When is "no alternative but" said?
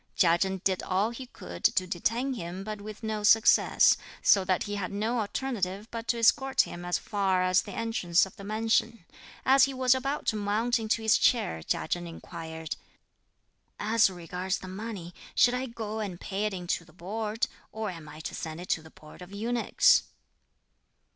4.91-6.07